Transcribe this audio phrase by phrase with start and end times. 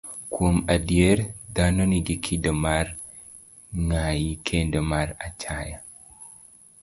[0.33, 1.19] Kuom adier,
[1.55, 2.85] dhano nigi kido mar
[3.87, 5.77] ng'ayi kendo mar achaya.